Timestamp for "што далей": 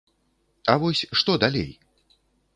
1.21-1.71